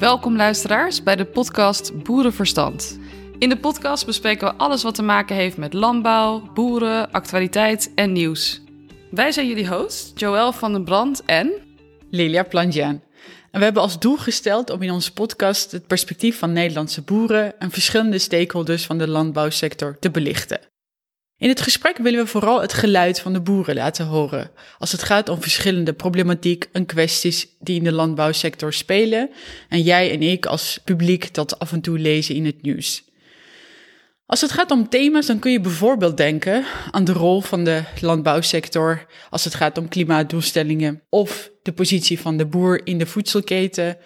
Welkom 0.00 0.36
luisteraars 0.36 1.02
bij 1.02 1.16
de 1.16 1.24
podcast 1.24 2.02
Boerenverstand. 2.02 2.98
In 3.38 3.48
de 3.48 3.58
podcast 3.58 4.06
bespreken 4.06 4.48
we 4.48 4.54
alles 4.54 4.82
wat 4.82 4.94
te 4.94 5.02
maken 5.02 5.36
heeft 5.36 5.56
met 5.56 5.72
landbouw, 5.72 6.52
boeren, 6.54 7.10
actualiteit 7.10 7.92
en 7.94 8.12
nieuws. 8.12 8.62
Wij 9.10 9.32
zijn 9.32 9.46
jullie 9.46 9.68
host, 9.68 10.20
Joël 10.20 10.52
van 10.52 10.72
den 10.72 10.84
Brand 10.84 11.24
en... 11.24 11.52
Lilia 12.10 12.42
Plangian. 12.42 13.02
En 13.50 13.58
we 13.58 13.64
hebben 13.64 13.82
als 13.82 13.98
doel 13.98 14.16
gesteld 14.16 14.70
om 14.70 14.82
in 14.82 14.90
onze 14.90 15.12
podcast 15.12 15.70
het 15.70 15.86
perspectief 15.86 16.38
van 16.38 16.52
Nederlandse 16.52 17.02
boeren 17.02 17.58
en 17.58 17.70
verschillende 17.70 18.18
stakeholders 18.18 18.86
van 18.86 18.98
de 18.98 19.08
landbouwsector 19.08 19.98
te 19.98 20.10
belichten. 20.10 20.60
In 21.40 21.48
het 21.48 21.60
gesprek 21.60 21.96
willen 21.98 22.24
we 22.24 22.30
vooral 22.30 22.60
het 22.60 22.72
geluid 22.72 23.20
van 23.20 23.32
de 23.32 23.40
boeren 23.40 23.74
laten 23.74 24.06
horen, 24.06 24.50
als 24.78 24.92
het 24.92 25.02
gaat 25.02 25.28
om 25.28 25.42
verschillende 25.42 25.92
problematiek 25.92 26.68
en 26.72 26.86
kwesties 26.86 27.48
die 27.60 27.76
in 27.76 27.84
de 27.84 27.92
landbouwsector 27.92 28.72
spelen 28.72 29.30
en 29.68 29.82
jij 29.82 30.10
en 30.10 30.22
ik 30.22 30.46
als 30.46 30.80
publiek 30.84 31.34
dat 31.34 31.58
af 31.58 31.72
en 31.72 31.80
toe 31.80 31.98
lezen 31.98 32.34
in 32.34 32.44
het 32.44 32.62
nieuws. 32.62 33.04
Als 34.26 34.40
het 34.40 34.52
gaat 34.52 34.70
om 34.70 34.88
thema's, 34.88 35.26
dan 35.26 35.38
kun 35.38 35.52
je 35.52 35.60
bijvoorbeeld 35.60 36.16
denken 36.16 36.64
aan 36.90 37.04
de 37.04 37.12
rol 37.12 37.40
van 37.40 37.64
de 37.64 37.82
landbouwsector 38.00 39.06
als 39.30 39.44
het 39.44 39.54
gaat 39.54 39.78
om 39.78 39.88
klimaatdoelstellingen 39.88 41.02
of 41.08 41.50
de 41.62 41.72
positie 41.72 42.20
van 42.20 42.36
de 42.36 42.46
boer 42.46 42.86
in 42.86 42.98
de 42.98 43.06
voedselketen. 43.06 43.96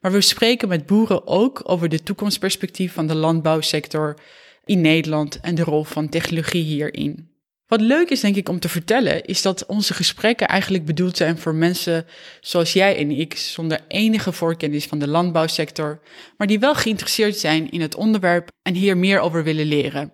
Maar 0.00 0.12
we 0.12 0.20
spreken 0.20 0.68
met 0.68 0.86
boeren 0.86 1.26
ook 1.26 1.60
over 1.64 1.88
de 1.88 2.02
toekomstperspectief 2.02 2.92
van 2.92 3.06
de 3.06 3.14
landbouwsector 3.14 4.16
in 4.64 4.80
Nederland 4.80 5.40
en 5.40 5.54
de 5.54 5.64
rol 5.64 5.84
van 5.84 6.08
technologie 6.08 6.62
hierin. 6.62 7.28
Wat 7.66 7.80
leuk 7.80 8.10
is, 8.10 8.20
denk 8.20 8.36
ik, 8.36 8.48
om 8.48 8.60
te 8.60 8.68
vertellen, 8.68 9.24
is 9.24 9.42
dat 9.42 9.66
onze 9.66 9.94
gesprekken 9.94 10.48
eigenlijk 10.48 10.84
bedoeld 10.84 11.16
zijn 11.16 11.38
voor 11.38 11.54
mensen 11.54 12.06
zoals 12.40 12.72
jij 12.72 12.96
en 12.96 13.10
ik, 13.10 13.36
zonder 13.36 13.80
enige 13.88 14.32
voorkennis 14.32 14.86
van 14.86 14.98
de 14.98 15.08
landbouwsector, 15.08 16.00
maar 16.36 16.46
die 16.46 16.58
wel 16.58 16.74
geïnteresseerd 16.74 17.36
zijn 17.36 17.70
in 17.70 17.80
het 17.80 17.94
onderwerp 17.94 18.48
en 18.62 18.74
hier 18.74 18.96
meer 18.96 19.20
over 19.20 19.44
willen 19.44 19.66
leren. 19.66 20.12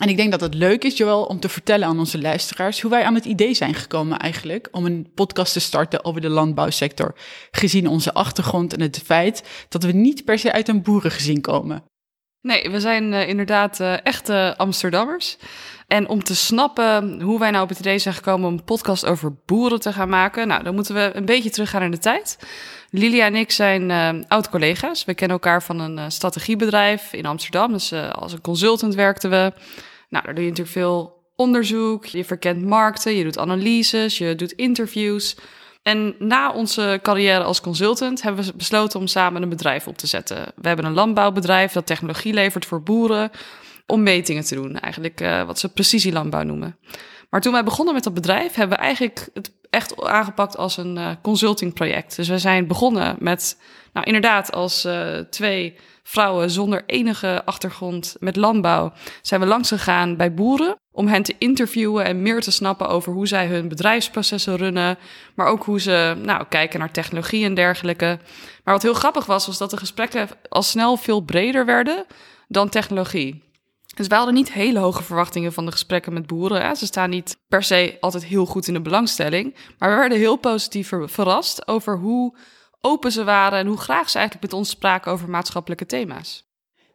En 0.00 0.08
ik 0.08 0.16
denk 0.16 0.30
dat 0.30 0.40
het 0.40 0.54
leuk 0.54 0.84
is, 0.84 0.96
Joël, 0.96 1.24
om 1.24 1.40
te 1.40 1.48
vertellen 1.48 1.88
aan 1.88 1.98
onze 1.98 2.20
luisteraars 2.20 2.80
hoe 2.80 2.90
wij 2.90 3.04
aan 3.04 3.14
het 3.14 3.24
idee 3.24 3.54
zijn 3.54 3.74
gekomen 3.74 4.18
eigenlijk 4.18 4.68
om 4.70 4.86
een 4.86 5.10
podcast 5.14 5.52
te 5.52 5.60
starten 5.60 6.04
over 6.04 6.20
de 6.20 6.28
landbouwsector, 6.28 7.14
gezien 7.50 7.86
onze 7.86 8.12
achtergrond 8.12 8.72
en 8.72 8.80
het 8.80 9.02
feit 9.04 9.42
dat 9.68 9.82
we 9.82 9.92
niet 9.92 10.24
per 10.24 10.38
se 10.38 10.52
uit 10.52 10.68
een 10.68 10.82
boerengezin 10.82 11.40
komen. 11.40 11.82
Nee, 12.40 12.70
we 12.70 12.80
zijn 12.80 13.12
uh, 13.12 13.28
inderdaad 13.28 13.80
uh, 13.80 14.06
echte 14.06 14.54
Amsterdammers. 14.56 15.36
En 15.86 16.08
om 16.08 16.24
te 16.24 16.36
snappen 16.36 17.20
hoe 17.20 17.38
wij 17.38 17.50
nou 17.50 17.62
op 17.62 17.68
het 17.68 17.78
idee 17.78 17.98
zijn 17.98 18.14
gekomen 18.14 18.48
om 18.48 18.52
een 18.54 18.64
podcast 18.64 19.06
over 19.06 19.34
boeren 19.46 19.80
te 19.80 19.92
gaan 19.92 20.08
maken, 20.08 20.48
nou, 20.48 20.62
dan 20.62 20.74
moeten 20.74 20.94
we 20.94 21.10
een 21.14 21.24
beetje 21.24 21.50
teruggaan 21.50 21.82
in 21.82 21.90
de 21.90 21.98
tijd. 21.98 22.38
Lilia 22.90 23.24
en 23.24 23.34
ik 23.34 23.50
zijn 23.50 23.90
uh, 23.90 24.22
oud-collega's. 24.28 25.04
We 25.04 25.14
kennen 25.14 25.36
elkaar 25.36 25.62
van 25.62 25.80
een 25.80 26.12
strategiebedrijf 26.12 27.12
in 27.12 27.26
Amsterdam. 27.26 27.72
Dus 27.72 27.92
als 27.92 28.32
een 28.32 28.40
consultant 28.40 28.94
werkten 28.94 29.30
we. 29.30 29.52
Nou, 30.08 30.24
daar 30.24 30.34
doe 30.34 30.44
je 30.44 30.50
natuurlijk 30.50 30.76
veel 30.76 31.18
onderzoek. 31.36 32.06
Je 32.06 32.24
verkent 32.24 32.64
markten, 32.64 33.16
je 33.16 33.24
doet 33.24 33.38
analyses, 33.38 34.18
je 34.18 34.34
doet 34.34 34.52
interviews. 34.52 35.36
En 35.82 36.14
na 36.18 36.52
onze 36.52 36.98
carrière 37.02 37.44
als 37.44 37.60
consultant 37.60 38.22
hebben 38.22 38.44
we 38.44 38.52
besloten 38.56 39.00
om 39.00 39.06
samen 39.06 39.42
een 39.42 39.48
bedrijf 39.48 39.86
op 39.86 39.98
te 39.98 40.06
zetten. 40.06 40.36
We 40.56 40.68
hebben 40.68 40.86
een 40.86 40.92
landbouwbedrijf 40.92 41.72
dat 41.72 41.86
technologie 41.86 42.32
levert 42.32 42.66
voor 42.66 42.82
boeren 42.82 43.30
om 43.86 44.02
metingen 44.02 44.44
te 44.44 44.54
doen. 44.54 44.78
Eigenlijk 44.78 45.20
uh, 45.20 45.42
wat 45.42 45.58
ze 45.58 45.72
precisielandbouw 45.72 46.42
noemen. 46.42 46.78
Maar 47.30 47.40
toen 47.40 47.52
wij 47.52 47.64
begonnen 47.64 47.94
met 47.94 48.04
dat 48.04 48.14
bedrijf, 48.14 48.54
hebben 48.54 48.76
we 48.76 48.82
eigenlijk 48.82 49.28
het 49.34 49.52
echt 49.70 50.02
aangepakt 50.02 50.56
als 50.56 50.76
een 50.76 50.96
uh, 50.96 51.10
consultingproject. 51.22 52.16
Dus 52.16 52.28
we 52.28 52.38
zijn 52.38 52.66
begonnen 52.66 53.16
met, 53.18 53.60
nou 53.92 54.06
inderdaad, 54.06 54.52
als 54.52 54.84
uh, 54.84 55.18
twee 55.18 55.76
vrouwen 56.02 56.50
zonder 56.50 56.82
enige 56.86 57.42
achtergrond 57.44 58.16
met 58.18 58.36
landbouw, 58.36 58.92
zijn 59.22 59.40
we 59.40 59.46
langs 59.46 59.68
gegaan 59.68 60.16
bij 60.16 60.34
boeren 60.34 60.76
om 60.98 61.06
hen 61.06 61.22
te 61.22 61.34
interviewen 61.38 62.04
en 62.04 62.22
meer 62.22 62.40
te 62.40 62.50
snappen 62.50 62.88
over 62.88 63.12
hoe 63.12 63.26
zij 63.26 63.46
hun 63.46 63.68
bedrijfsprocessen 63.68 64.56
runnen, 64.56 64.98
maar 65.34 65.46
ook 65.46 65.64
hoe 65.64 65.80
ze 65.80 66.16
nou, 66.22 66.44
kijken 66.48 66.78
naar 66.78 66.90
technologie 66.90 67.44
en 67.44 67.54
dergelijke. 67.54 68.18
Maar 68.64 68.74
wat 68.74 68.82
heel 68.82 68.94
grappig 68.94 69.26
was, 69.26 69.46
was 69.46 69.58
dat 69.58 69.70
de 69.70 69.76
gesprekken 69.76 70.28
al 70.48 70.62
snel 70.62 70.96
veel 70.96 71.20
breder 71.20 71.66
werden 71.66 72.04
dan 72.48 72.68
technologie. 72.68 73.42
Dus 73.96 74.06
wij 74.06 74.16
hadden 74.16 74.36
niet 74.36 74.52
hele 74.52 74.78
hoge 74.78 75.02
verwachtingen 75.02 75.52
van 75.52 75.64
de 75.64 75.72
gesprekken 75.72 76.12
met 76.12 76.26
boeren. 76.26 76.76
Ze 76.76 76.86
staan 76.86 77.10
niet 77.10 77.36
per 77.48 77.62
se 77.62 77.96
altijd 78.00 78.24
heel 78.24 78.46
goed 78.46 78.66
in 78.66 78.74
de 78.74 78.80
belangstelling. 78.80 79.56
Maar 79.78 79.90
we 79.90 79.96
werden 79.96 80.18
heel 80.18 80.36
positief 80.36 80.92
verrast 81.02 81.68
over 81.68 81.98
hoe 81.98 82.36
open 82.80 83.12
ze 83.12 83.24
waren 83.24 83.58
en 83.58 83.66
hoe 83.66 83.78
graag 83.78 84.10
ze 84.10 84.18
eigenlijk 84.18 84.50
met 84.50 84.60
ons 84.60 84.70
spraken 84.70 85.12
over 85.12 85.30
maatschappelijke 85.30 85.86
thema's. 85.86 86.47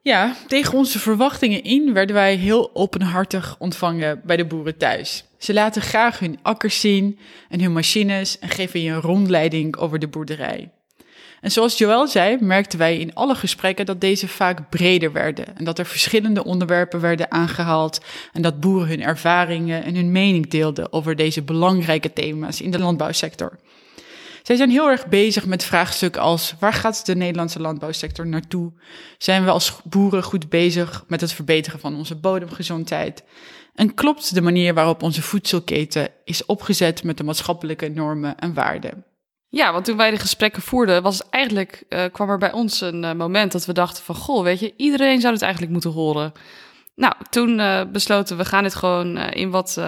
Ja, 0.06 0.36
tegen 0.48 0.78
onze 0.78 1.00
verwachtingen 1.00 1.64
in 1.64 1.94
werden 1.94 2.16
wij 2.16 2.36
heel 2.36 2.70
openhartig 2.74 3.56
ontvangen 3.60 4.22
bij 4.24 4.38
de 4.38 4.46
boeren 4.46 4.78
thuis. 4.78 5.24
Ze 5.38 5.54
laten 5.54 5.82
graag 5.82 6.20
hun 6.20 6.40
akkers 6.42 6.80
zien 6.80 7.20
en 7.50 7.62
hun 7.62 7.74
machines 7.74 8.40
en 8.40 8.50
geven 8.50 8.82
je 8.82 8.92
een 8.92 9.02
rondleiding 9.02 9.78
over 9.78 10.00
de 10.00 10.08
boerderij. 10.08 10.70
En 11.42 11.52
zoals 11.52 11.78
Joël 11.78 12.08
zei, 12.08 12.38
merkten 12.40 12.80
wij 12.80 12.98
in 12.98 13.14
alle 13.14 13.36
gesprekken 13.36 13.86
dat 13.86 14.02
deze 14.02 14.28
vaak 14.28 14.70
breder 14.70 15.12
werden 15.12 15.58
en 15.58 15.64
dat 15.64 15.80
er 15.80 15.86
verschillende 15.86 16.44
onderwerpen 16.44 17.00
werden 17.00 17.32
aangehaald 17.32 18.02
en 18.34 18.42
dat 18.42 18.60
boeren 18.60 18.88
hun 18.88 19.04
ervaringen 19.04 19.84
en 19.84 19.96
hun 19.96 20.12
mening 20.12 20.50
deelden 20.50 20.94
over 20.94 21.16
deze 21.16 21.42
belangrijke 21.42 22.14
thema's 22.14 22.62
in 22.62 22.72
de 22.72 22.80
landbouwsector. 22.80 23.58
Zij 24.44 24.56
zijn 24.56 24.70
heel 24.70 24.90
erg 24.90 25.08
bezig 25.08 25.46
met 25.46 25.64
vraagstukken 25.64 26.22
als 26.22 26.56
waar 26.60 26.74
gaat 26.74 27.06
de 27.06 27.16
Nederlandse 27.16 27.60
landbouwsector 27.60 28.28
naartoe? 28.28 28.72
Zijn 29.18 29.44
we 29.44 29.52
als 29.52 29.82
boeren 29.84 30.24
goed 30.24 30.50
bezig 30.50 31.04
met 31.08 31.22
het 31.22 31.34
verbeteren 31.34 31.80
van 31.80 31.96
onze 31.96 32.16
bodemgezondheid? 32.16 33.24
En 33.76 33.94
klopt 33.94 34.34
de 34.34 34.42
manier 34.42 34.74
waarop 34.74 35.04
onze 35.04 35.22
voedselketen 35.22 36.10
is 36.24 36.46
opgezet 36.46 37.04
met 37.04 37.18
de 37.18 37.24
maatschappelijke 37.24 37.88
normen 37.88 38.38
en 38.40 38.54
waarden? 38.54 39.06
Ja, 39.50 39.72
want 39.72 39.86
toen 39.86 39.98
wij 39.98 40.12
de 40.12 40.20
gesprekken 40.20 40.62
voerden, 40.62 41.04
was 41.04 41.30
eigenlijk, 41.30 41.84
uh, 41.90 42.04
kwam 42.12 42.30
er 42.30 42.38
bij 42.38 42.52
ons 42.52 42.82
een 42.82 43.04
uh, 43.04 43.14
moment 43.14 43.52
dat 43.52 43.66
we 43.66 43.74
dachten 43.74 44.04
van, 44.04 44.16
goh, 44.16 44.44
weet 44.44 44.60
je, 44.60 44.74
iedereen 44.78 45.22
zou 45.22 45.34
het 45.34 45.42
eigenlijk 45.42 45.72
moeten 45.72 45.92
horen. 45.92 46.32
Nou, 46.96 47.14
toen 47.30 47.60
uh, 47.60 47.82
besloten 47.92 48.38
we 48.38 48.46
gaan 48.46 48.64
dit 48.64 48.76
gewoon 48.76 49.18
in 49.18 49.50
wat 49.50 49.82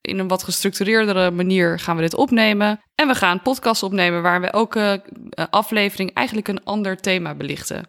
in 0.00 0.18
een 0.18 0.28
wat 0.28 0.42
gestructureerdere 0.42 1.30
manier 1.30 1.78
gaan 1.78 1.96
we 1.96 2.02
dit 2.02 2.14
opnemen. 2.14 2.80
En 2.94 3.08
we 3.08 3.14
gaan 3.14 3.42
podcast 3.42 3.82
opnemen 3.82 4.22
waar 4.22 4.40
we 4.40 4.46
elke 4.46 5.02
aflevering 5.50 6.14
eigenlijk 6.14 6.48
een 6.48 6.64
ander 6.64 6.96
thema 6.96 7.34
belichten. 7.34 7.86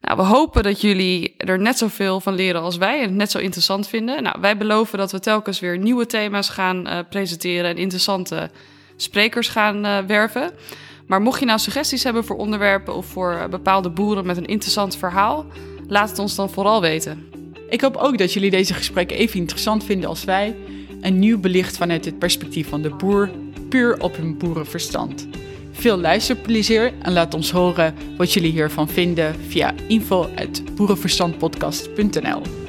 Nou, 0.00 0.16
we 0.16 0.22
hopen 0.22 0.62
dat 0.62 0.80
jullie 0.80 1.34
er 1.36 1.58
net 1.58 1.78
zoveel 1.78 2.20
van 2.20 2.34
leren 2.34 2.60
als 2.60 2.76
wij 2.76 2.96
en 2.96 3.04
het 3.04 3.14
net 3.14 3.30
zo 3.30 3.38
interessant 3.38 3.88
vinden. 3.88 4.22
Nou, 4.22 4.40
wij 4.40 4.56
beloven 4.56 4.98
dat 4.98 5.12
we 5.12 5.20
telkens 5.20 5.60
weer 5.60 5.78
nieuwe 5.78 6.06
thema's 6.06 6.48
gaan 6.48 6.86
uh, 6.86 6.98
presenteren 7.10 7.70
en 7.70 7.76
interessante 7.76 8.50
sprekers 8.96 9.48
gaan 9.48 9.86
uh, 9.86 9.98
werven. 9.98 10.50
Maar 11.06 11.22
mocht 11.22 11.40
je 11.40 11.46
nou 11.46 11.58
suggesties 11.58 12.02
hebben 12.02 12.24
voor 12.24 12.36
onderwerpen 12.36 12.94
of 12.94 13.06
voor 13.06 13.46
bepaalde 13.50 13.90
boeren 13.90 14.26
met 14.26 14.36
een 14.36 14.46
interessant 14.46 14.96
verhaal, 14.96 15.46
laat 15.86 16.10
het 16.10 16.18
ons 16.18 16.34
dan 16.34 16.50
vooral 16.50 16.80
weten. 16.80 17.26
Ik 17.68 17.80
hoop 17.80 17.96
ook 17.96 18.18
dat 18.18 18.32
jullie 18.32 18.50
deze 18.50 18.74
gesprekken 18.74 19.16
even 19.16 19.38
interessant 19.38 19.84
vinden 19.84 20.08
als 20.08 20.24
wij. 20.24 20.56
En 21.00 21.18
nieuw 21.18 21.38
belicht 21.38 21.76
vanuit 21.76 22.04
het 22.04 22.18
perspectief 22.18 22.68
van 22.68 22.82
de 22.82 22.90
boer, 22.90 23.30
puur 23.68 24.00
op 24.00 24.16
hun 24.16 24.38
boerenverstand. 24.38 25.28
Veel 25.72 25.98
luisterplezier 25.98 26.92
en 27.02 27.12
laat 27.12 27.34
ons 27.34 27.50
horen 27.50 27.94
wat 28.16 28.32
jullie 28.32 28.52
hiervan 28.52 28.88
vinden 28.88 29.34
via 29.48 29.74
info.boerenverstandpodcast.nl. 29.88 32.67